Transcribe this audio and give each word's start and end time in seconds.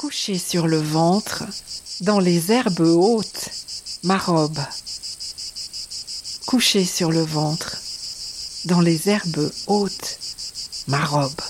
Couché 0.00 0.38
sur 0.38 0.66
le 0.66 0.78
ventre, 0.80 1.44
dans 2.00 2.20
les 2.20 2.50
herbes 2.50 2.80
hautes, 2.80 3.50
ma 4.02 4.16
robe. 4.16 4.58
Couché 6.46 6.86
sur 6.86 7.12
le 7.12 7.20
ventre, 7.20 7.76
dans 8.64 8.80
les 8.80 9.10
herbes 9.10 9.52
hautes, 9.66 10.18
ma 10.88 11.04
robe. 11.04 11.42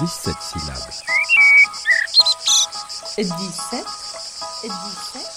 17 0.00 0.36
syllabes. 0.52 0.90
Et 3.16 3.24
17 3.24 3.86
Et 4.64 4.68
17 4.68 5.34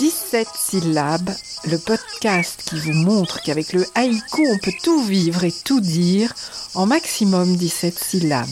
17 0.00 0.48
syllabes, 0.52 1.30
le 1.66 1.78
podcast 1.78 2.62
qui 2.66 2.78
vous 2.78 2.92
montre 2.92 3.40
qu'avec 3.42 3.72
le 3.72 3.86
haïku, 3.94 4.46
on 4.46 4.58
peut 4.58 4.72
tout 4.82 5.02
vivre 5.02 5.44
et 5.44 5.52
tout 5.52 5.80
dire 5.80 6.34
en 6.74 6.86
maximum 6.86 7.56
17 7.56 7.98
syllabes. 7.98 8.48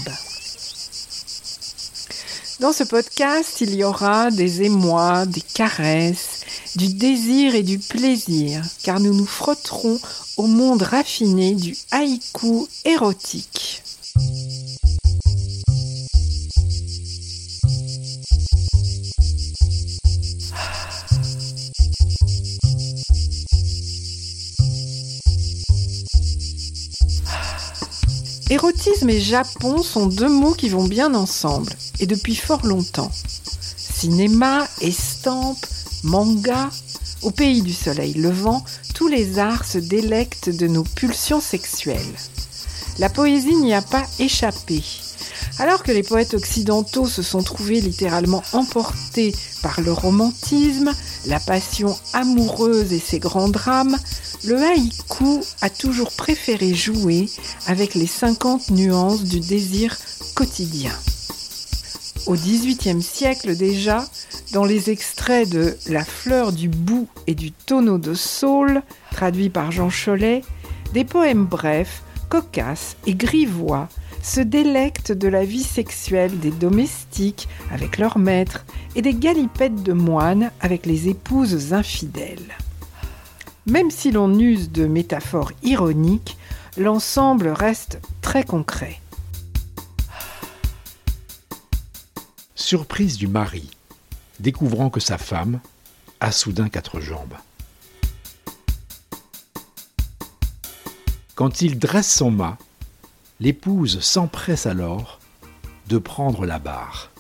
Dans 2.61 2.73
ce 2.73 2.85
podcast, 2.85 3.61
il 3.61 3.75
y 3.75 3.85
aura 3.85 4.31
des 4.31 4.63
émois, 4.63 5.27
des 5.27 5.41
caresses, 5.41 6.41
du 6.77 6.95
désir 6.95 7.55
et 7.55 7.63
du 7.63 7.79
plaisir, 7.79 8.65
car 8.83 9.01
nous 9.01 9.15
nous 9.15 9.27
frotterons 9.27 9.99
au 10.37 10.47
monde 10.47 10.83
raffiné 10.83 11.55
du 11.55 11.77
haïku 11.91 12.67
érotique. 12.85 13.83
Érotisme 28.53 29.09
et 29.09 29.19
Japon 29.19 29.83
sont 29.83 30.05
deux 30.05 30.29
mots 30.29 30.53
qui 30.53 30.69
vont 30.69 30.85
bien 30.85 31.15
ensemble, 31.15 31.73
et 32.01 32.07
depuis 32.07 32.37
fort 32.37 32.67
longtemps. 32.67 33.11
Cinéma, 33.79 34.69
estampe, 34.83 35.65
manga, 36.03 36.69
au 37.23 37.31
pays 37.31 37.63
du 37.63 37.73
soleil 37.73 38.13
levant, 38.13 38.63
tous 38.95 39.09
les 39.09 39.39
arts 39.39 39.65
se 39.65 39.79
délectent 39.79 40.51
de 40.51 40.67
nos 40.67 40.83
pulsions 40.83 41.41
sexuelles. 41.41 41.97
La 42.99 43.09
poésie 43.09 43.57
n'y 43.57 43.73
a 43.73 43.81
pas 43.81 44.05
échappé. 44.19 44.83
Alors 45.59 45.83
que 45.83 45.93
les 45.93 46.03
poètes 46.03 46.35
occidentaux 46.35 47.07
se 47.07 47.23
sont 47.23 47.43
trouvés 47.43 47.81
littéralement 47.81 48.43
emportés 48.53 49.35
par 49.63 49.81
le 49.81 49.93
romantisme, 49.95 50.93
la 51.25 51.41
passion 51.41 51.99
amoureuse 52.13 52.93
et 52.93 53.01
ses 53.01 53.19
grands 53.19 53.49
drames, 53.49 53.97
le 54.45 54.57
haïku 54.57 55.41
a 55.61 55.71
toujours 55.71 56.11
préféré 56.13 56.75
jouer 56.75 57.29
avec 57.67 57.95
les 57.95 58.07
50 58.07 58.71
nuances 58.71 59.25
du 59.25 59.41
désir 59.41 59.97
quotidien. 60.35 60.93
Au 62.27 62.35
XVIIIe 62.35 63.03
siècle 63.03 63.57
déjà, 63.57 64.05
dans 64.53 64.65
les 64.65 64.91
extraits 64.91 65.49
de 65.49 65.77
La 65.89 66.05
fleur 66.05 66.53
du 66.53 66.69
bout 66.69 67.09
et 67.27 67.35
du 67.35 67.53
tonneau 67.53 67.99
de 67.99 68.15
saule, 68.15 68.83
traduits 69.11 69.51
par 69.51 69.73
Jean 69.73 69.91
Chollet, 69.91 70.43
des 70.93 71.05
poèmes 71.05 71.47
brefs, 71.47 72.03
cocasses 72.29 72.97
et 73.07 73.15
grivois 73.15 73.89
se 74.23 74.41
délectent 74.41 75.13
de 75.13 75.29
la 75.29 75.45
vie 75.45 75.65
sexuelle 75.65 76.39
des 76.39 76.51
domestiques 76.51 77.49
avec 77.73 77.99
leurs 77.99 78.19
maîtres 78.19 78.65
et 78.95 79.03
des 79.03 79.15
galipettes 79.15 79.83
de 79.83 79.93
moines 79.93 80.51
avec 80.61 80.87
les 80.87 81.09
épouses 81.09 81.73
infidèles. 81.73 82.57
Même 83.67 83.91
si 83.91 84.11
l'on 84.11 84.37
use 84.39 84.71
de 84.71 84.87
métaphores 84.87 85.53
ironiques, 85.63 86.37
l'ensemble 86.77 87.49
reste 87.49 88.01
très 88.21 88.43
concret. 88.45 89.01
Surprise 92.57 93.17
du 93.17 93.29
mari, 93.29 93.71
découvrant 94.41 94.91
que 94.91 95.01
sa 95.01 95.19
femme 95.19 95.61
a 96.21 96.33
soudain 96.33 96.69
quatre 96.69 97.01
jambes. 97.01 97.37
Quand 101.37 101.63
il 101.63 101.79
dresse 101.79 102.13
son 102.13 102.31
mât, 102.31 102.59
l'épouse 103.41 104.01
s'empresse 104.01 104.67
alors 104.67 105.21
de 105.89 105.99
prendre 105.99 106.47
la 106.47 106.59
barre. 106.59 107.12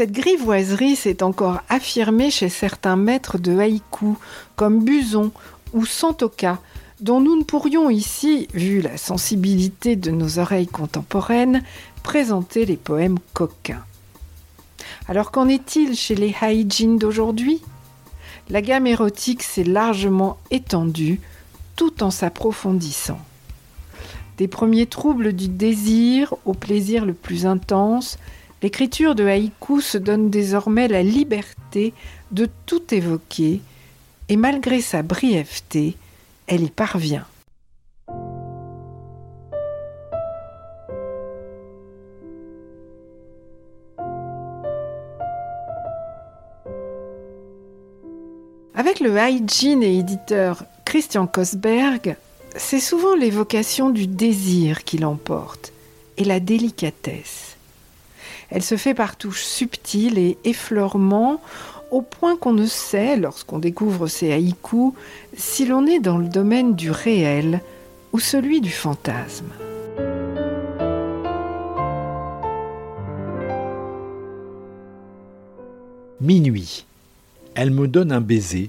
Cette 0.00 0.12
grivoiserie 0.12 0.96
s'est 0.96 1.22
encore 1.22 1.60
affirmée 1.68 2.30
chez 2.30 2.48
certains 2.48 2.96
maîtres 2.96 3.36
de 3.36 3.58
haïku, 3.58 4.16
comme 4.56 4.82
Buson 4.82 5.30
ou 5.74 5.84
Santoka, 5.84 6.58
dont 7.00 7.20
nous 7.20 7.36
ne 7.36 7.44
pourrions 7.44 7.90
ici, 7.90 8.48
vu 8.54 8.80
la 8.80 8.96
sensibilité 8.96 9.96
de 9.96 10.10
nos 10.10 10.38
oreilles 10.38 10.68
contemporaines, 10.68 11.62
présenter 12.02 12.64
les 12.64 12.78
poèmes 12.78 13.18
coquins. 13.34 13.84
Alors 15.06 15.30
qu'en 15.30 15.48
est-il 15.48 15.94
chez 15.94 16.14
les 16.14 16.34
haïjin 16.40 16.96
d'aujourd'hui? 16.96 17.60
La 18.48 18.62
gamme 18.62 18.86
érotique 18.86 19.42
s'est 19.42 19.64
largement 19.64 20.38
étendue 20.50 21.20
tout 21.76 22.02
en 22.02 22.10
s'approfondissant. 22.10 23.20
Des 24.38 24.48
premiers 24.48 24.86
troubles 24.86 25.34
du 25.34 25.48
désir 25.48 26.34
au 26.46 26.54
plaisir 26.54 27.04
le 27.04 27.12
plus 27.12 27.44
intense, 27.44 28.16
L'écriture 28.62 29.14
de 29.14 29.24
haïku 29.24 29.80
se 29.80 29.96
donne 29.96 30.28
désormais 30.28 30.86
la 30.86 31.02
liberté 31.02 31.94
de 32.30 32.46
tout 32.66 32.94
évoquer, 32.94 33.62
et 34.28 34.36
malgré 34.36 34.82
sa 34.82 35.02
brièveté, 35.02 35.96
elle 36.46 36.64
y 36.64 36.70
parvient. 36.70 37.26
Avec 48.74 49.00
le 49.00 49.18
haïjin 49.18 49.80
et 49.80 49.98
éditeur 49.98 50.64
Christian 50.84 51.26
Kosberg, 51.26 52.16
c'est 52.56 52.80
souvent 52.80 53.14
l'évocation 53.14 53.90
du 53.90 54.06
désir 54.06 54.84
qui 54.84 54.98
l'emporte 54.98 55.72
et 56.18 56.24
la 56.24 56.40
délicatesse. 56.40 57.56
Elle 58.50 58.62
se 58.62 58.76
fait 58.76 58.94
par 58.94 59.16
touches 59.16 59.44
subtiles 59.44 60.18
et 60.18 60.36
effleurements, 60.44 61.40
au 61.90 62.02
point 62.02 62.36
qu'on 62.36 62.52
ne 62.52 62.66
sait, 62.66 63.16
lorsqu'on 63.16 63.58
découvre 63.58 64.06
ces 64.06 64.32
haïkus, 64.32 64.92
si 65.36 65.66
l'on 65.66 65.86
est 65.86 66.00
dans 66.00 66.18
le 66.18 66.28
domaine 66.28 66.74
du 66.74 66.90
réel 66.90 67.60
ou 68.12 68.18
celui 68.18 68.60
du 68.60 68.70
fantasme. 68.70 69.50
Minuit. 76.20 76.84
Elle 77.54 77.70
me 77.70 77.88
donne 77.88 78.12
un 78.12 78.20
baiser 78.20 78.68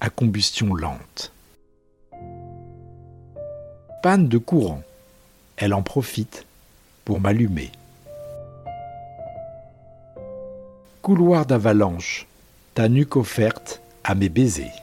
à 0.00 0.08
combustion 0.08 0.74
lente. 0.74 1.32
Panne 4.02 4.28
de 4.28 4.38
courant. 4.38 4.82
Elle 5.56 5.74
en 5.74 5.82
profite 5.82 6.46
pour 7.04 7.20
m'allumer. 7.20 7.72
Couloir 11.06 11.46
d'avalanche, 11.46 12.26
ta 12.74 12.88
nuque 12.88 13.14
offerte 13.14 13.80
à 14.02 14.16
mes 14.16 14.28
baisers. 14.28 14.74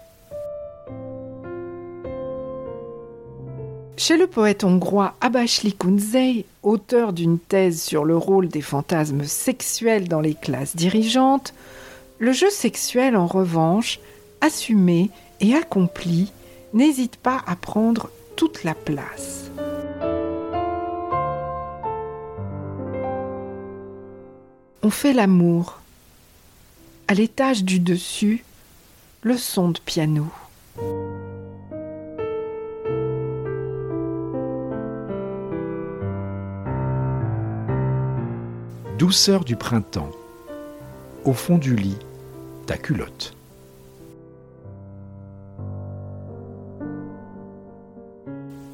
Chez 3.97 4.15
le 4.15 4.27
poète 4.27 4.63
hongrois 4.63 5.15
Abashli 5.19 5.73
Kunzey, 5.73 6.45
auteur 6.63 7.11
d'une 7.11 7.39
thèse 7.39 7.81
sur 7.81 8.05
le 8.05 8.15
rôle 8.15 8.47
des 8.47 8.61
fantasmes 8.61 9.25
sexuels 9.25 10.07
dans 10.07 10.21
les 10.21 10.33
classes 10.33 10.77
dirigeantes, 10.77 11.53
le 12.19 12.31
jeu 12.31 12.49
sexuel, 12.49 13.17
en 13.17 13.27
revanche, 13.27 13.99
assumé 14.39 15.09
et 15.41 15.55
accompli, 15.55 16.31
n'hésite 16.73 17.17
pas 17.17 17.41
à 17.47 17.57
prendre 17.57 18.09
toute 18.37 18.63
la 18.63 18.75
place. 18.75 19.51
On 24.83 24.89
fait 24.89 25.11
l'amour, 25.11 25.82
à 27.13 27.15
l'étage 27.15 27.63
du 27.63 27.79
dessus, 27.79 28.43
le 29.21 29.37
son 29.37 29.69
de 29.69 29.77
piano. 29.79 30.31
Douceur 38.97 39.45
du 39.45 39.55
printemps. 39.55 40.09
Au 41.23 41.33
fond 41.33 41.59
du 41.59 41.75
lit, 41.75 41.99
ta 42.65 42.77
culotte. 42.77 43.35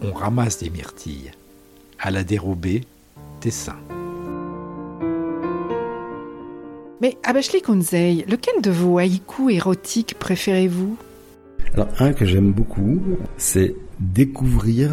On 0.01 0.13
ramasse 0.13 0.59
des 0.59 0.69
myrtilles. 0.69 1.31
À 2.00 2.09
la 2.09 2.24
dérobée, 2.24 2.86
tes 3.41 3.51
seins. 3.51 3.75
Mais 7.01 7.18
Abashli 7.24 7.62
Kunzei, 7.62 8.25
lequel 8.30 8.62
de 8.62 8.72
vos 8.72 8.98
haïkus 8.98 9.54
érotiques 9.54 10.16
préférez-vous? 10.19 10.98
Alors, 11.74 11.88
un 12.00 12.13
que 12.13 12.25
j'aime 12.25 12.51
beaucoup, 12.51 13.00
c'est 13.38 13.75
découvrir 14.00 14.92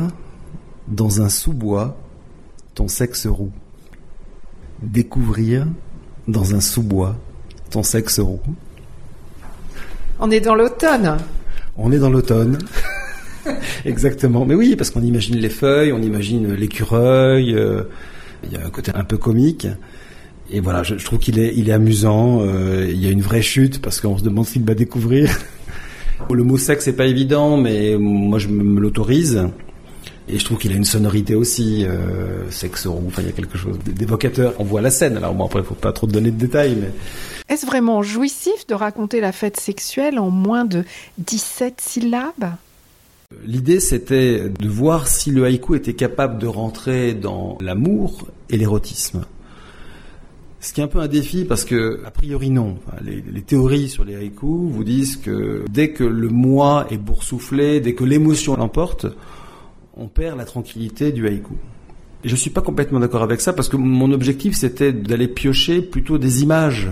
dans 0.89 1.21
un 1.23 1.29
sous-bois 1.29 1.97
ton 2.75 2.87
sexe 2.87 3.27
roux. 3.27 3.51
Découvrir 4.83 5.67
dans 6.29 6.55
un 6.55 6.61
sous-bois 6.61 7.17
ton 7.71 7.83
sexe 7.83 8.21
roux. 8.21 8.41
On 10.21 10.31
est 10.31 10.41
dans 10.41 10.55
l'automne. 10.55 11.17
On 11.77 11.91
est 11.93 11.99
dans 11.99 12.11
l'automne. 12.11 12.59
Exactement. 13.85 14.45
Mais 14.45 14.55
oui, 14.55 14.77
parce 14.77 14.91
qu'on 14.91 15.03
imagine 15.03 15.37
les 15.37 15.49
feuilles, 15.51 15.93
on 15.93 16.03
imagine 16.03 16.53
l'écureuil. 16.55 17.55
euh, 17.55 17.83
Il 18.45 18.53
y 18.53 18.57
a 18.57 18.65
un 18.65 18.71
côté 18.71 18.93
un 18.95 19.05
peu 19.05 19.17
comique. 19.17 19.67
Et 20.51 20.61
voilà, 20.61 20.83
je, 20.83 20.97
je 20.97 21.05
trouve 21.05 21.19
qu'il 21.19 21.39
est, 21.39 21.53
il 21.57 21.69
est 21.69 21.73
amusant. 21.73 22.41
euh, 22.43 22.87
il 22.89 23.03
y 23.03 23.07
a 23.07 23.11
une 23.11 23.23
vraie 23.23 23.43
chute 23.43 23.81
parce 23.81 24.01
qu'on 24.01 24.17
se 24.19 24.23
demande 24.23 24.47
ce 24.47 24.53
qu'il 24.55 24.65
va 24.65 24.75
découvrir. 24.75 25.37
Le 26.31 26.43
mot 26.45 26.57
sexe 26.57 26.85
c'est 26.85 26.95
pas 26.95 27.07
évident, 27.07 27.57
mais 27.57 27.97
moi 27.99 28.39
je 28.39 28.49
me, 28.49 28.81
l'autorise. 28.81 29.49
Et 30.29 30.39
je 30.41 30.45
trouve 30.45 30.59
qu'il 30.59 30.73
a 30.73 30.75
une 30.75 30.85
sonorité 30.85 31.37
aussi, 31.37 31.85
euh, 31.85 32.51
sexe 32.51 32.87
roux. 32.87 33.05
Enfin, 33.07 33.23
il 33.23 33.27
y 33.27 33.29
a 33.29 33.33
quelque 33.33 33.57
chose 33.57 33.79
d'évocateur. 33.85 34.55
On 34.59 34.65
voit 34.65 34.81
la 34.81 34.91
scène. 34.91 35.17
Alors 35.19 35.35
bon, 35.35 35.45
après, 35.45 35.63
faut 35.63 35.75
pas 35.75 35.93
trop 35.93 36.09
donner 36.09 36.33
de 36.33 36.39
détails, 36.39 36.77
mais 36.81 36.91
Est-ce 37.49 37.65
vraiment 37.65 38.03
jouissif 38.03 38.67
de 38.67 38.75
raconter 38.75 39.21
la 39.21 39.31
fête 39.31 39.57
sexuelle 39.57 40.19
en 40.19 40.31
moins 40.31 40.65
de 40.65 40.85
17 41.19 41.81
syllabes? 41.81 42.55
L'idée, 43.45 43.79
c'était 43.79 44.49
de 44.49 44.69
voir 44.69 45.07
si 45.07 45.31
le 45.31 45.45
haïku 45.45 45.77
était 45.77 45.95
capable 45.95 46.39
de 46.39 46.47
rentrer 46.49 47.15
dans 47.15 47.57
l'amour 47.61 48.27
et 48.51 48.57
l'érotisme. 48.57 49.25
Ce 50.67 50.73
qui 50.73 50.81
est 50.81 50.85
un 50.85 50.89
peu 50.89 50.99
un 50.99 51.07
défi 51.07 51.45
parce 51.45 51.65
que, 51.65 52.01
a 52.05 52.11
priori, 52.11 52.51
non. 52.51 52.79
Les 53.01 53.43
théories 53.43 53.89
sur 53.89 54.05
les 54.05 54.17
haïkus 54.17 54.69
vous 54.69 54.83
disent 54.83 55.17
que 55.17 55.65
dès 55.71 55.93
que 55.93 56.03
le 56.03 56.29
moi 56.29 56.89
est 56.91 56.97
boursouflé, 56.97 57.79
dès 57.79 57.95
que 57.95 58.03
l'émotion 58.03 58.57
l'emporte, 58.57 59.07
on 59.97 60.09
perd 60.09 60.37
la 60.37 60.45
tranquillité 60.45 61.13
du 61.13 61.29
haïku. 61.29 61.55
Et 62.25 62.29
je 62.29 62.35
suis 62.35 62.51
pas 62.51 62.63
complètement 62.63 62.99
d'accord 62.99 63.23
avec 63.23 63.41
ça 63.43 63.53
parce 63.53 63.69
que 63.69 63.77
mon 63.77 64.11
objectif 64.11 64.57
c'était 64.57 64.93
d'aller 64.93 65.29
piocher 65.29 65.83
plutôt 65.83 66.19
des 66.19 66.43
images, 66.43 66.89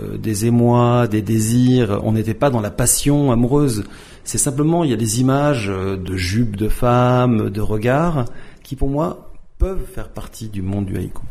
euh, 0.00 0.18
des 0.18 0.46
émois, 0.46 1.06
des 1.06 1.22
désirs. 1.22 2.00
On 2.02 2.10
n'était 2.10 2.34
pas 2.34 2.50
dans 2.50 2.60
la 2.60 2.72
passion 2.72 3.30
amoureuse. 3.30 3.84
C'est 4.24 4.36
simplement 4.36 4.82
il 4.82 4.90
y 4.90 4.94
a 4.94 4.96
des 4.96 5.20
images 5.20 5.68
euh, 5.70 5.96
de 5.96 6.16
jupes 6.16 6.56
de 6.56 6.68
femmes, 6.68 7.50
de 7.50 7.60
regards 7.60 8.24
qui 8.64 8.74
pour 8.74 8.88
moi 8.88 9.30
peuvent 9.58 9.86
faire 9.94 10.08
partie 10.08 10.48
du 10.48 10.60
monde 10.60 10.86
du 10.86 10.96
haïku. 10.96 11.22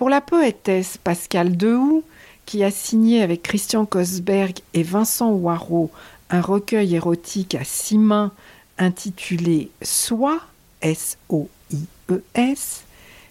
Pour 0.00 0.08
la 0.08 0.22
poétesse 0.22 0.96
Pascale 0.96 1.58
Dehoux, 1.58 2.04
qui 2.46 2.64
a 2.64 2.70
signé 2.70 3.20
avec 3.20 3.42
Christian 3.42 3.84
Kosberg 3.84 4.54
et 4.72 4.82
Vincent 4.82 5.30
Waro 5.30 5.90
un 6.30 6.40
recueil 6.40 6.94
érotique 6.94 7.54
à 7.54 7.64
six 7.64 7.98
mains 7.98 8.32
intitulé 8.78 9.68
Soi, 9.82 10.38
S-O-I-E-S, 10.80 12.86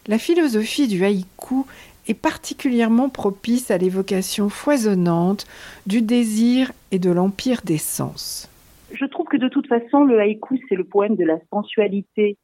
la 0.05 0.19
philosophie 0.19 0.87
du 0.87 1.03
haïku 1.03 1.65
est 2.07 2.13
particulièrement 2.13 3.09
propice 3.09 3.71
à 3.71 3.79
l'évocation 3.79 4.49
foisonnante 4.49 5.47
du 5.87 6.03
désir 6.03 6.71
et 6.91 6.99
de 6.99 7.09
l'empire 7.09 7.61
des 7.65 7.79
sens. 7.79 8.47
Je 8.93 9.05
trouve 9.05 9.25
que 9.25 9.37
de 9.37 9.49
toute 9.49 9.65
façon, 9.65 10.03
le 10.03 10.19
haïku, 10.19 10.59
c'est 10.69 10.75
le 10.75 10.83
poème 10.83 11.15
de 11.15 11.25
la 11.25 11.39
sensualité. 11.51 12.37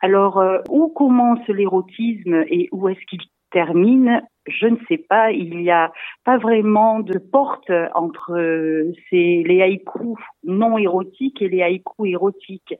Alors, 0.00 0.38
euh, 0.38 0.58
où 0.68 0.88
commence 0.88 1.46
l'érotisme 1.46 2.42
et 2.48 2.68
où 2.72 2.88
est-ce 2.88 3.06
qu'il 3.08 3.20
termine 3.50 4.22
Je 4.46 4.66
ne 4.66 4.76
sais 4.88 4.98
pas. 4.98 5.30
Il 5.32 5.58
n'y 5.58 5.70
a 5.70 5.92
pas 6.24 6.38
vraiment 6.38 7.00
de 7.00 7.18
porte 7.18 7.70
entre 7.94 8.32
euh, 8.32 8.92
ces, 9.10 9.42
les 9.46 9.62
haïkus 9.62 10.18
non 10.44 10.78
érotiques 10.78 11.42
et 11.42 11.48
les 11.48 11.62
haïkus 11.62 12.08
érotiques, 12.08 12.74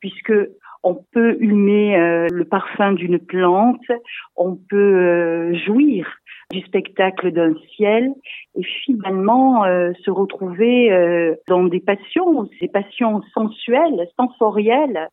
puisque 0.00 0.34
on 0.82 1.02
peut 1.12 1.36
humer 1.40 1.96
euh, 1.96 2.28
le 2.30 2.44
parfum 2.44 2.92
d'une 2.92 3.18
plante, 3.18 3.90
on 4.36 4.56
peut 4.56 4.76
euh, 4.76 5.54
jouir 5.66 6.06
du 6.50 6.60
spectacle 6.62 7.30
d'un 7.32 7.54
ciel 7.76 8.10
et 8.54 8.62
finalement 8.62 9.64
euh, 9.64 9.92
se 10.04 10.10
retrouver 10.10 10.90
euh, 10.90 11.34
dans 11.46 11.64
des 11.64 11.80
passions, 11.80 12.48
des 12.60 12.68
passions 12.68 13.22
sensuelles, 13.34 14.08
sensorielles. 14.16 15.08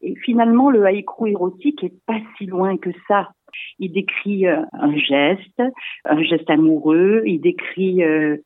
Et 0.00 0.14
finalement, 0.24 0.70
le 0.70 0.84
haïku 0.84 1.26
érotique 1.26 1.82
est 1.82 2.04
pas 2.06 2.20
si 2.36 2.46
loin 2.46 2.76
que 2.76 2.90
ça. 3.08 3.30
Il 3.78 3.92
décrit 3.92 4.46
euh, 4.46 4.62
un 4.72 4.96
geste, 4.96 5.62
un 6.04 6.22
geste 6.22 6.48
amoureux, 6.50 7.22
il 7.26 7.40
décrit 7.40 8.02
euh, 8.02 8.36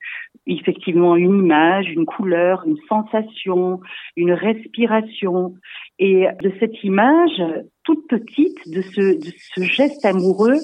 effectivement 0.46 1.16
une 1.16 1.38
image, 1.38 1.88
une 1.90 2.06
couleur, 2.06 2.64
une 2.66 2.78
sensation, 2.88 3.81
une 4.16 4.32
respiration. 4.32 5.54
Et 5.99 6.26
de 6.43 6.52
cette 6.58 6.82
image, 6.82 7.40
toute 7.84 8.06
petite, 8.08 8.69
de 8.69 8.82
ce, 8.82 9.62
geste 9.62 10.04
amoureux, 10.04 10.58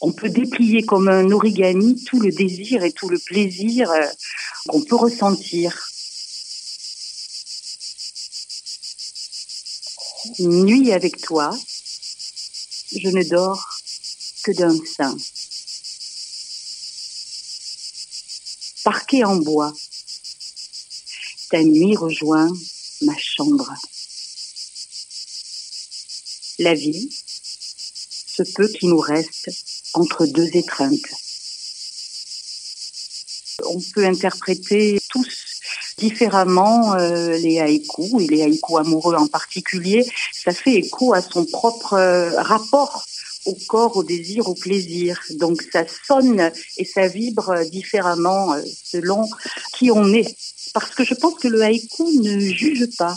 on 0.00 0.12
peut 0.12 0.28
déplier 0.28 0.82
comme 0.82 1.08
un 1.08 1.30
origami 1.30 2.02
tout 2.04 2.20
le 2.20 2.30
désir 2.30 2.82
et 2.82 2.92
tout 2.92 3.08
le 3.08 3.18
plaisir 3.26 3.90
euh, 3.90 4.06
qu'on 4.68 4.82
peut 4.84 4.96
ressentir. 4.96 5.72
Nuit 10.38 10.92
avec 10.92 11.20
toi, 11.20 11.50
je 11.50 13.08
ne 13.08 13.28
dors 13.28 13.81
que 14.42 14.52
d'un 14.52 14.76
sein. 14.84 15.16
Parquet 18.84 19.24
en 19.24 19.36
bois, 19.36 19.72
ta 21.50 21.62
nuit 21.62 21.96
rejoint 21.96 22.50
ma 23.02 23.16
chambre. 23.16 23.72
La 26.58 26.74
vie, 26.74 27.08
ce 28.36 28.42
peu 28.54 28.68
qui 28.68 28.86
nous 28.86 28.98
reste 28.98 29.50
entre 29.94 30.26
deux 30.26 30.48
étreintes. 30.54 30.98
On 33.66 33.80
peut 33.94 34.04
interpréter 34.04 34.98
tous 35.08 35.60
différemment 35.98 36.94
euh, 36.94 37.36
les 37.38 37.60
haïkus 37.60 38.14
et 38.20 38.26
les 38.26 38.42
haïkus 38.42 38.78
amoureux 38.78 39.14
en 39.14 39.28
particulier. 39.28 40.04
Ça 40.32 40.52
fait 40.52 40.74
écho 40.74 41.14
à 41.14 41.22
son 41.22 41.44
propre 41.44 41.94
euh, 41.94 42.42
rapport 42.42 43.04
au 43.46 43.56
corps, 43.68 43.96
au 43.96 44.04
désir, 44.04 44.48
au 44.48 44.54
plaisir. 44.54 45.20
Donc 45.30 45.62
ça 45.72 45.84
sonne 46.06 46.50
et 46.76 46.84
ça 46.84 47.08
vibre 47.08 47.54
différemment 47.70 48.54
euh, 48.54 48.62
selon 48.84 49.28
qui 49.74 49.90
on 49.90 50.12
est. 50.12 50.34
Parce 50.74 50.90
que 50.94 51.04
je 51.04 51.14
pense 51.14 51.34
que 51.34 51.48
le 51.48 51.62
haïku 51.62 52.04
ne 52.22 52.38
juge 52.38 52.88
pas. 52.96 53.16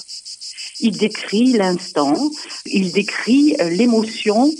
Il 0.80 0.98
décrit 0.98 1.54
l'instant, 1.54 2.32
il 2.66 2.92
décrit 2.92 3.56
euh, 3.60 3.70
l'émotion 3.70 4.52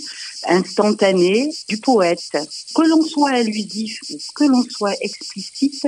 instantanée 0.48 1.50
du 1.68 1.78
poète. 1.78 2.36
Que 2.74 2.82
l'on 2.82 3.02
soit 3.02 3.30
allusif 3.30 3.98
ou 4.10 4.16
que 4.34 4.44
l'on 4.44 4.64
soit 4.70 4.96
explicite, 5.00 5.86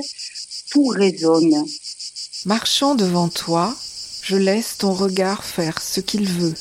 tout 0.71 0.87
résonne. 0.87 1.65
Marchant 2.45 2.95
devant 2.95 3.29
toi, 3.29 3.77
je 4.23 4.37
laisse 4.37 4.77
ton 4.79 4.93
regard 4.93 5.45
faire 5.45 5.81
ce 5.81 6.01
qu'il 6.01 6.29
veut. 6.29 6.55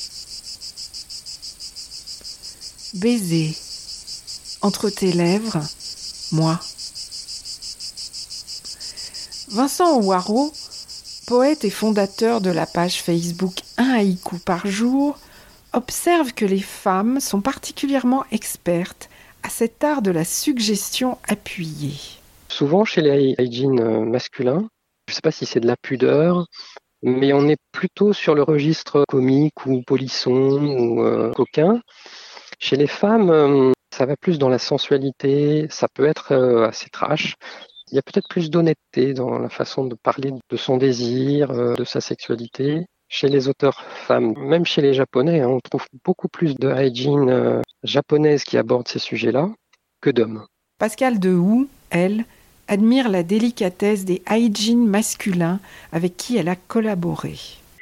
Baiser 2.93 3.55
entre 4.61 4.89
tes 4.89 5.11
lèvres, 5.11 5.61
moi. 6.31 6.59
Vincent 9.49 10.01
Ouaro, 10.01 10.51
poète 11.25 11.63
et 11.65 11.69
fondateur 11.69 12.41
de 12.41 12.49
la 12.49 12.65
page 12.65 13.01
Facebook 13.01 13.55
Un 13.77 13.89
haïku 13.91 14.39
par 14.39 14.67
jour, 14.67 15.17
observe 15.73 16.33
que 16.33 16.45
les 16.45 16.59
femmes 16.59 17.19
sont 17.19 17.41
particulièrement 17.41 18.25
expertes 18.31 19.09
à 19.43 19.49
cet 19.49 19.83
art 19.83 20.01
de 20.01 20.11
la 20.11 20.25
suggestion 20.25 21.17
appuyée. 21.27 21.99
Souvent 22.49 22.85
chez 22.85 23.01
les 23.01 23.35
hygiènes 23.37 23.79
euh, 23.79 24.05
masculins, 24.05 24.67
je 25.07 25.11
ne 25.11 25.15
sais 25.15 25.21
pas 25.21 25.31
si 25.31 25.45
c'est 25.45 25.59
de 25.59 25.67
la 25.67 25.77
pudeur, 25.77 26.47
mais 27.03 27.33
on 27.33 27.47
est 27.47 27.59
plutôt 27.71 28.13
sur 28.13 28.33
le 28.35 28.43
registre 28.43 29.05
comique 29.07 29.65
ou 29.65 29.81
polisson 29.85 30.31
ou 30.31 31.03
euh, 31.03 31.31
coquin. 31.33 31.81
Chez 32.59 32.75
les 32.75 32.87
femmes, 32.87 33.29
euh, 33.29 33.71
ça 33.93 34.05
va 34.05 34.15
plus 34.15 34.39
dans 34.39 34.49
la 34.49 34.59
sensualité, 34.59 35.67
ça 35.69 35.87
peut 35.93 36.05
être 36.05 36.31
euh, 36.31 36.67
assez 36.67 36.89
trash. 36.89 37.35
Il 37.91 37.95
y 37.95 37.99
a 37.99 38.01
peut-être 38.01 38.27
plus 38.27 38.49
d'honnêteté 38.49 39.13
dans 39.13 39.37
la 39.37 39.49
façon 39.49 39.85
de 39.85 39.95
parler 39.95 40.31
de 40.49 40.57
son 40.57 40.77
désir, 40.77 41.51
euh, 41.51 41.75
de 41.75 41.83
sa 41.83 42.01
sexualité. 42.01 42.85
Chez 43.09 43.29
les 43.29 43.47
auteurs 43.47 43.83
femmes, 43.83 44.33
même 44.37 44.65
chez 44.65 44.81
les 44.81 44.93
japonais, 44.93 45.39
hein, 45.39 45.47
on 45.47 45.59
trouve 45.61 45.85
beaucoup 46.03 46.27
plus 46.27 46.55
de 46.55 46.69
hygiene 46.69 47.61
japonaise 47.83 48.43
qui 48.43 48.57
aborde 48.57 48.89
ces 48.89 48.99
sujets-là 48.99 49.49
que 50.01 50.09
d'hommes. 50.09 50.45
Pascal 50.77 51.17
Dehoux, 51.17 51.69
elle, 51.89 52.25
admire 52.67 53.07
la 53.07 53.23
délicatesse 53.23 54.03
des 54.03 54.21
hygiene 54.29 54.85
masculins 54.85 55.61
avec 55.93 56.17
qui 56.17 56.35
elle 56.35 56.49
a 56.49 56.57
collaboré. 56.57 57.35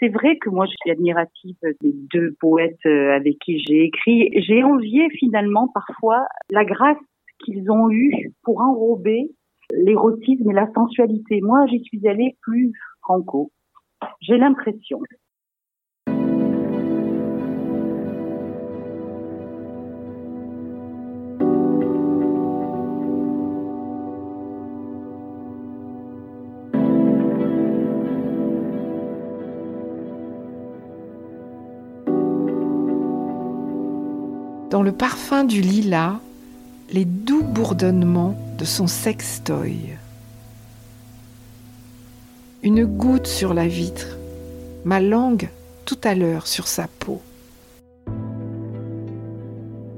C'est 0.06 0.12
vrai 0.12 0.38
que 0.38 0.52
moi 0.52 0.68
je 0.68 0.76
suis 0.82 0.92
admirative 0.92 1.56
des 1.82 1.94
deux 2.14 2.36
poètes 2.40 2.78
euh, 2.86 3.16
avec 3.16 3.40
qui 3.40 3.58
j'ai 3.58 3.86
écrit. 3.86 4.30
J'ai 4.36 4.64
envié 4.64 5.10
finalement 5.18 5.68
parfois 5.74 6.28
la 6.52 6.64
grâce 6.64 7.00
qu'ils 7.44 7.72
ont 7.72 7.90
eue 7.90 8.32
pour 8.44 8.62
enrober 8.62 9.32
l'érotisme 9.74 10.52
et 10.52 10.54
la 10.54 10.72
sensualité. 10.76 11.42
Moi 11.42 11.66
j'y 11.72 11.82
suis 11.86 12.08
allée 12.08 12.38
plus 12.44 12.72
franco. 13.02 13.52
J'ai 14.22 14.38
l'impression. 14.38 15.00
Dans 34.76 34.84
le 34.84 34.92
parfum 34.92 35.46
du 35.46 35.62
lilas, 35.62 36.20
les 36.92 37.06
doux 37.06 37.44
bourdonnements 37.44 38.38
de 38.58 38.66
son 38.66 38.88
sextoy. 38.88 39.96
Une 42.62 42.84
goutte 42.84 43.26
sur 43.26 43.54
la 43.54 43.70
vitre, 43.70 44.18
ma 44.84 45.00
langue 45.00 45.48
tout 45.86 45.98
à 46.04 46.14
l'heure 46.14 46.46
sur 46.46 46.68
sa 46.68 46.90
peau. 46.90 47.22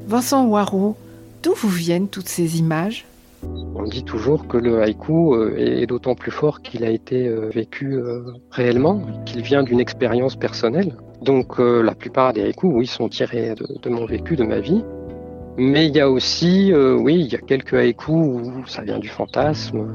Vincent 0.05 0.45
Waro, 0.45 0.95
d'où 1.41 1.55
vous 1.55 1.69
viennent 1.69 2.07
toutes 2.07 2.29
ces 2.29 2.59
images? 2.59 3.07
On 3.73 3.85
dit 3.85 4.03
toujours 4.03 4.47
que 4.47 4.57
le 4.57 4.83
haïku 4.83 5.33
euh, 5.33 5.57
est 5.57 5.87
d'autant 5.87 6.13
plus 6.13 6.29
fort 6.31 6.61
qu'il 6.61 6.83
a 6.83 6.91
été 6.91 7.27
euh, 7.27 7.49
vécu 7.49 7.95
euh, 7.95 8.21
réellement, 8.51 9.01
qu'il 9.25 9.41
vient 9.41 9.63
d'une 9.63 9.79
expérience 9.79 10.35
personnelle. 10.35 10.95
Donc 11.21 11.59
la 11.59 11.95
plupart 11.95 12.33
des 12.33 12.43
haïkus, 12.43 12.69
oui, 12.71 12.87
sont 12.87 13.09
tirés 13.09 13.55
de, 13.55 13.65
de 13.81 13.89
mon 13.89 14.05
vécu, 14.05 14.35
de 14.35 14.43
ma 14.43 14.59
vie. 14.59 14.83
Mais 15.59 15.87
il 15.87 15.95
y 15.95 15.99
a 15.99 16.07
aussi, 16.07 16.71
euh, 16.71 16.93
oui, 16.93 17.15
il 17.15 17.33
y 17.33 17.35
a 17.35 17.39
quelques 17.39 17.73
haïkus 17.73 18.13
où 18.13 18.63
ça 18.67 18.83
vient 18.83 18.99
du 18.99 19.07
fantasme. 19.07 19.87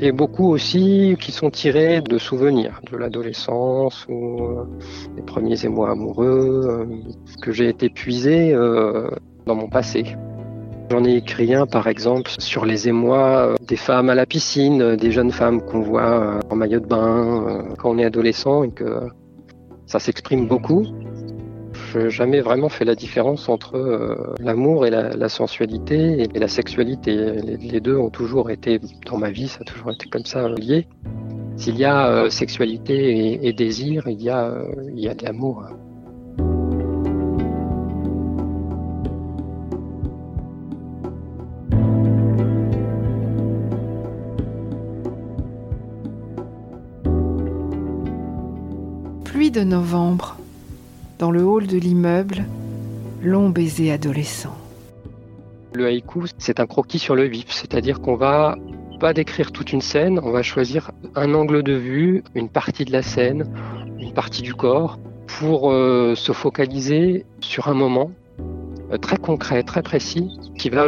Et 0.00 0.12
beaucoup 0.12 0.48
aussi 0.48 1.14
qui 1.20 1.30
sont 1.30 1.50
tirés 1.50 2.00
de 2.00 2.16
souvenirs 2.16 2.80
de 2.90 2.96
l'adolescence 2.96 4.06
ou 4.08 4.42
euh, 4.42 4.64
des 5.16 5.22
premiers 5.22 5.62
émois 5.62 5.90
amoureux 5.90 6.62
euh, 6.64 6.86
que 7.42 7.52
j'ai 7.52 7.68
été 7.68 7.90
puisé 7.90 8.54
dans 9.44 9.54
mon 9.54 9.68
passé. 9.68 10.16
J'en 10.90 11.04
ai 11.04 11.16
écrit 11.16 11.54
un 11.54 11.66
par 11.66 11.86
exemple 11.86 12.30
sur 12.38 12.64
les 12.64 12.88
émois 12.88 13.56
des 13.68 13.76
femmes 13.76 14.08
à 14.08 14.14
la 14.14 14.24
piscine, 14.24 14.96
des 14.96 15.10
jeunes 15.12 15.32
femmes 15.32 15.60
qu'on 15.60 15.82
voit 15.82 16.40
en 16.48 16.56
maillot 16.56 16.80
de 16.80 16.86
bain 16.86 17.66
quand 17.76 17.90
on 17.90 17.98
est 17.98 18.04
adolescent 18.06 18.64
et 18.64 18.70
que 18.70 19.02
ça 19.90 19.98
s'exprime 19.98 20.46
beaucoup 20.46 20.86
n'ai 21.96 22.10
jamais 22.10 22.40
vraiment 22.40 22.68
fait 22.68 22.84
la 22.84 22.94
différence 22.94 23.48
entre 23.48 23.76
euh, 23.76 24.34
l'amour 24.38 24.86
et 24.86 24.90
la, 24.90 25.28
sensualité 25.28 26.28
et, 26.32 26.38
la 26.38 26.46
sexualité. 26.46 27.32
Les, 27.42 27.80
deux 27.80 27.96
ont 27.96 28.10
toujours 28.10 28.50
été 28.50 28.80
dans 29.06 29.18
ma 29.18 29.30
vie, 29.30 29.48
ça 29.48 29.58
a 29.62 29.64
toujours 29.64 29.90
été 29.90 30.08
comme 30.08 30.24
ça 30.24 30.48
lié. 30.48 30.86
S'il 31.56 31.76
y 31.76 31.84
a 31.84 32.08
euh, 32.08 32.30
sexualité 32.30 33.46
et, 33.46 33.52
désir, 33.52 34.04
il 34.06 34.22
y 34.22 34.30
a, 34.30 34.46
euh, 34.46 34.64
il 34.94 35.00
y 35.00 35.08
a 35.08 35.14
de 35.14 35.24
l'amour. 35.24 35.64
Novembre 49.64 50.36
dans 51.18 51.30
le 51.30 51.44
hall 51.44 51.66
de 51.66 51.76
l'immeuble, 51.76 52.44
long 53.22 53.50
baiser 53.50 53.92
adolescent. 53.92 54.56
Le 55.74 55.86
haïku, 55.86 56.24
c'est 56.38 56.60
un 56.60 56.66
croquis 56.66 56.98
sur 56.98 57.14
le 57.14 57.24
vif, 57.24 57.46
c'est-à-dire 57.50 58.00
qu'on 58.00 58.16
va 58.16 58.56
pas 58.98 59.12
décrire 59.14 59.52
toute 59.52 59.72
une 59.72 59.80
scène, 59.80 60.20
on 60.22 60.30
va 60.30 60.42
choisir 60.42 60.90
un 61.14 61.32
angle 61.34 61.62
de 61.62 61.72
vue, 61.72 62.22
une 62.34 62.48
partie 62.48 62.84
de 62.84 62.92
la 62.92 63.02
scène, 63.02 63.44
une 63.98 64.12
partie 64.12 64.42
du 64.42 64.54
corps, 64.54 64.98
pour 65.38 65.70
euh, 65.70 66.14
se 66.14 66.32
focaliser 66.32 67.24
sur 67.40 67.68
un 67.68 67.74
moment 67.74 68.10
euh, 68.92 68.98
très 68.98 69.16
concret, 69.16 69.62
très 69.62 69.82
précis, 69.82 70.28
qui 70.58 70.70
va 70.70 70.86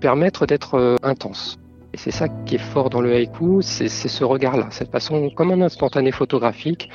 permettre 0.00 0.46
d'être 0.46 0.74
euh, 0.74 0.96
intense. 1.02 1.58
Et 1.94 1.98
c'est 1.98 2.10
ça 2.10 2.28
qui 2.28 2.54
est 2.56 2.66
fort 2.72 2.90
dans 2.90 3.00
le 3.00 3.12
haïku, 3.12 3.60
c'est 3.62 3.88
ce 3.88 4.24
regard-là, 4.24 4.68
cette 4.70 4.90
façon, 4.90 5.30
comme 5.30 5.50
un 5.50 5.60
instantané 5.60 6.10
photographique, 6.10 6.90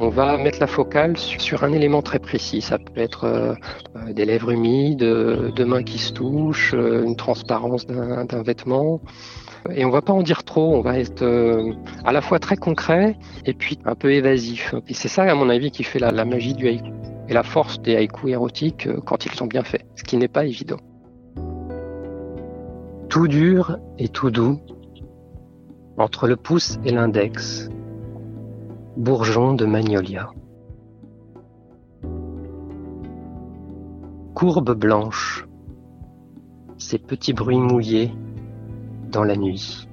on 0.00 0.10
va 0.10 0.36
mettre 0.36 0.60
la 0.60 0.66
focale 0.66 1.16
sur 1.16 1.64
un 1.64 1.72
élément 1.72 2.02
très 2.02 2.18
précis. 2.18 2.60
Ça 2.60 2.78
peut 2.78 3.00
être 3.00 3.24
euh, 3.24 3.54
euh, 3.96 4.12
des 4.12 4.24
lèvres 4.24 4.50
humides, 4.50 5.02
euh, 5.02 5.50
deux 5.50 5.64
mains 5.64 5.82
qui 5.82 5.98
se 5.98 6.12
touchent, 6.12 6.72
une 6.74 7.16
transparence 7.16 7.86
d'un 7.86 8.42
vêtement. 8.42 9.00
Et 9.74 9.84
on 9.84 9.90
va 9.90 10.02
pas 10.02 10.12
en 10.12 10.22
dire 10.22 10.44
trop, 10.44 10.74
on 10.76 10.82
va 10.82 10.98
être 10.98 11.24
à 12.04 12.12
la 12.12 12.20
fois 12.20 12.38
très 12.38 12.56
concret 12.56 13.16
et 13.44 13.54
puis 13.54 13.78
un 13.84 13.96
peu 13.96 14.12
évasif. 14.12 14.74
Et 14.86 14.94
c'est 14.94 15.08
ça, 15.08 15.24
à 15.24 15.34
mon 15.34 15.50
avis, 15.50 15.72
qui 15.72 15.82
fait 15.82 15.98
la, 15.98 16.12
la, 16.12 16.24
magie 16.24 16.54
du 16.54 16.68
haïku 16.68 16.92
et 17.28 17.34
la 17.34 17.42
force 17.42 17.80
des 17.82 17.96
haïkus 17.96 18.30
érotiques 18.30 18.88
quand 19.04 19.26
ils 19.26 19.32
sont 19.32 19.46
bien 19.46 19.64
faits, 19.64 19.84
ce 19.96 20.04
qui 20.04 20.16
n'est 20.16 20.28
pas 20.28 20.44
évident. 20.44 20.78
Tout 23.08 23.26
dur 23.26 23.78
et 23.98 24.08
tout 24.08 24.30
doux, 24.30 24.60
entre 25.98 26.28
le 26.28 26.36
pouce 26.36 26.78
et 26.84 26.92
l'index, 26.92 27.68
Bourgeon 28.98 29.54
de 29.54 29.64
magnolia. 29.64 30.30
Courbe 34.34 34.74
blanche, 34.74 35.46
ces 36.78 36.98
petits 36.98 37.32
bruits 37.32 37.60
mouillés 37.60 38.12
dans 39.12 39.22
la 39.22 39.36
nuit. 39.36 39.88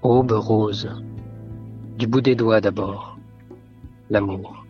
Aube 0.00 0.32
rose, 0.32 0.88
du 1.98 2.06
bout 2.06 2.22
des 2.22 2.36
doigts 2.36 2.62
d'abord, 2.62 3.18
l'amour. 4.08 4.64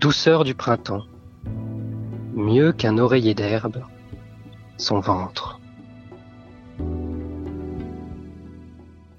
Douceur 0.00 0.44
du 0.44 0.54
printemps, 0.54 1.02
mieux 2.34 2.72
qu'un 2.72 2.98
oreiller 2.98 3.34
d'herbe, 3.34 3.84
son 4.76 5.00
ventre. 5.00 5.60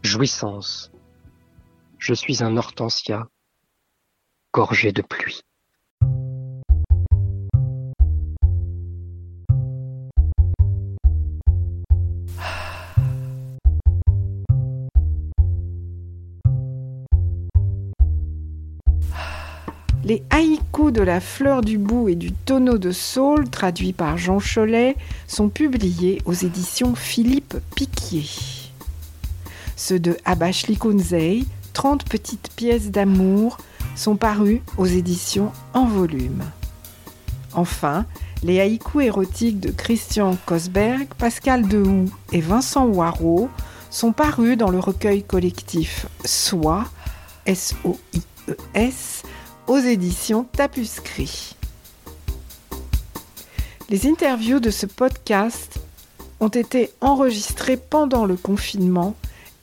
Jouissance. 0.03 0.91
Je 1.97 2.13
suis 2.13 2.43
un 2.43 2.57
hortensia, 2.57 3.27
gorgé 4.53 4.91
de 4.91 5.01
pluie. 5.01 5.41
Les 20.05 20.21
haïkus 20.29 20.93
de 20.93 21.01
la 21.01 21.19
fleur 21.19 21.61
du 21.61 21.79
bout 21.79 22.09
et 22.09 22.15
du 22.15 22.31
tonneau 22.31 22.77
de 22.77 22.91
saule, 22.91 23.49
traduits 23.49 23.91
par 23.91 24.19
Jean 24.19 24.37
Cholet, 24.37 24.95
sont 25.25 25.49
publiés 25.49 26.21
aux 26.25 26.33
éditions 26.33 26.93
Philippe 26.93 27.57
Piquier. 27.75 28.29
Ceux 29.75 29.97
de 29.97 30.15
Abashli 30.23 30.77
Kunzei, 30.77 31.45
30 31.73 32.07
petites 32.07 32.51
pièces 32.55 32.91
d'amour, 32.91 33.57
sont 33.95 34.15
parus 34.15 34.61
aux 34.77 34.85
éditions 34.85 35.51
En 35.73 35.85
volume. 35.85 36.43
Enfin, 37.53 38.05
les 38.43 38.59
haïkus 38.59 39.05
érotiques 39.05 39.59
de 39.59 39.71
Christian 39.71 40.37
Kosberg, 40.45 41.07
Pascal 41.17 41.67
Dehoux 41.67 42.11
et 42.31 42.41
Vincent 42.41 42.85
Waro 42.85 43.49
sont 43.89 44.11
parus 44.11 44.55
dans 44.55 44.69
le 44.69 44.77
recueil 44.77 45.23
collectif 45.23 46.05
Soi, 46.25 46.85
S-O-I-E-S, 47.47 49.23
aux 49.67 49.77
éditions 49.77 50.43
Tapuscrit. 50.43 51.55
Les 53.89 54.07
interviews 54.07 54.59
de 54.59 54.69
ce 54.69 54.85
podcast 54.85 55.79
ont 56.39 56.49
été 56.49 56.91
enregistrées 57.01 57.77
pendant 57.77 58.25
le 58.25 58.35
confinement 58.35 59.15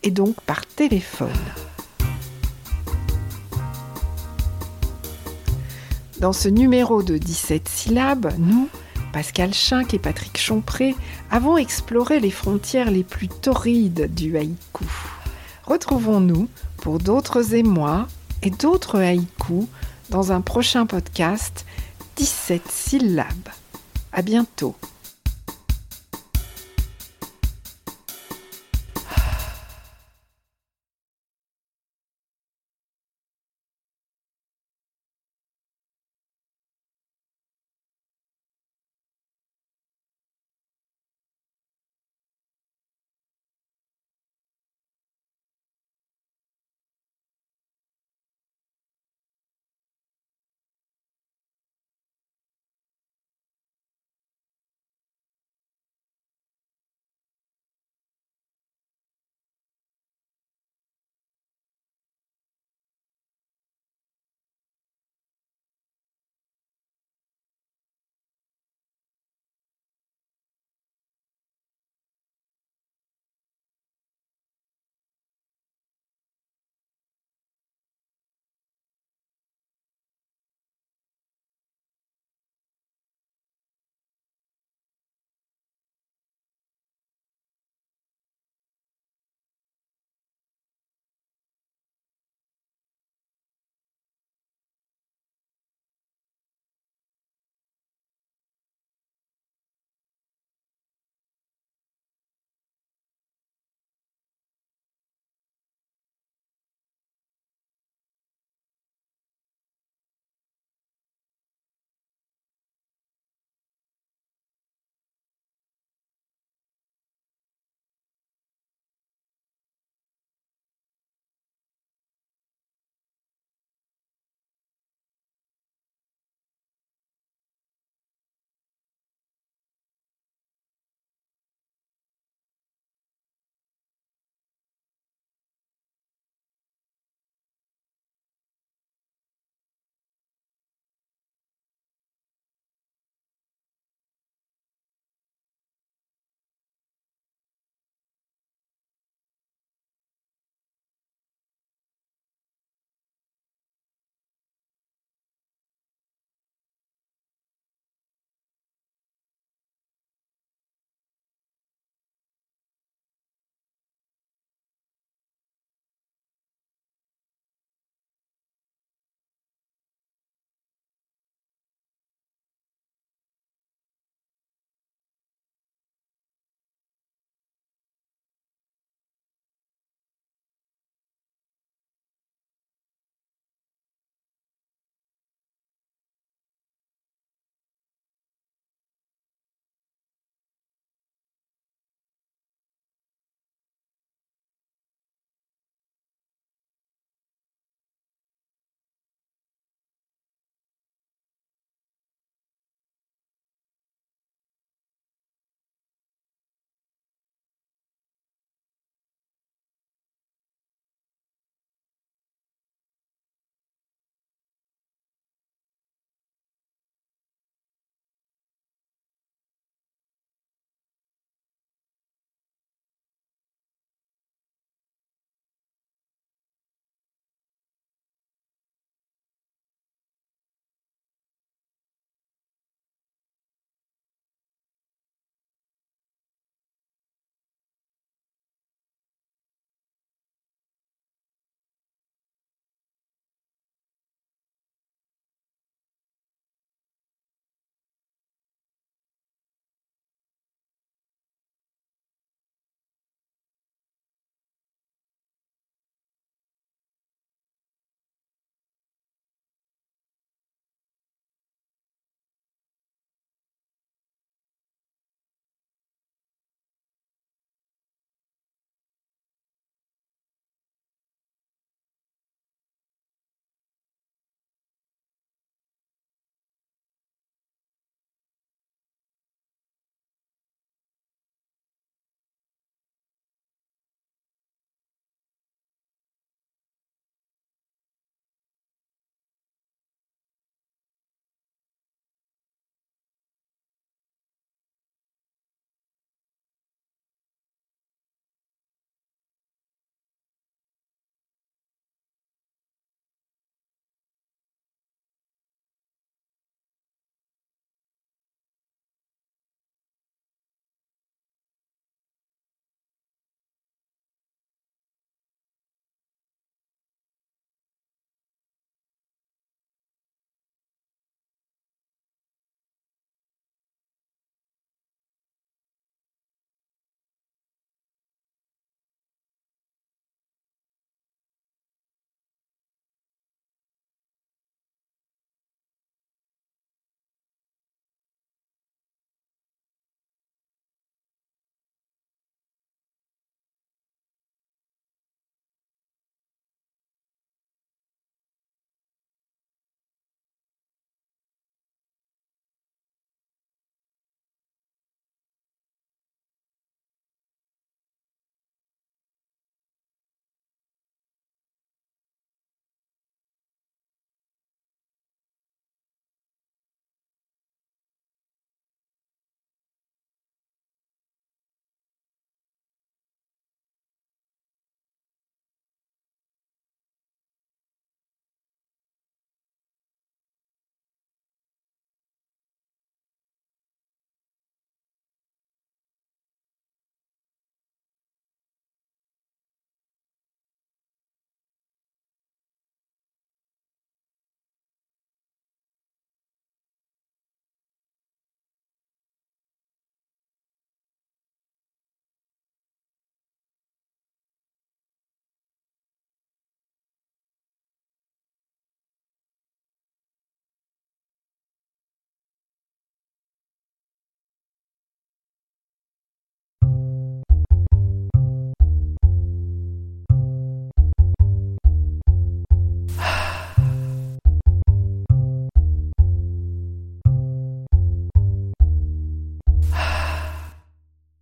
et 0.02 0.10
donc 0.10 0.40
par 0.42 0.66
téléphone. 0.66 1.28
Dans 6.18 6.32
ce 6.32 6.48
numéro 6.48 7.02
de 7.02 7.18
17 7.18 7.68
syllabes, 7.68 8.32
nous, 8.38 8.68
Pascal 9.12 9.52
Schinck 9.52 9.92
et 9.94 9.98
Patrick 9.98 10.38
Chompré, 10.38 10.94
avons 11.30 11.56
exploré 11.56 12.20
les 12.20 12.30
frontières 12.30 12.90
les 12.90 13.04
plus 13.04 13.28
torrides 13.28 14.12
du 14.14 14.36
haïku. 14.36 14.84
Retrouvons-nous 15.64 16.48
pour 16.78 16.98
d'autres 16.98 17.54
émois 17.54 18.08
et 18.42 18.50
d'autres 18.50 19.00
haïkus 19.00 19.66
dans 20.10 20.32
un 20.32 20.40
prochain 20.40 20.86
podcast 20.86 21.64
17 22.16 22.62
syllabes. 22.70 23.48
À 24.12 24.22
bientôt. 24.22 24.76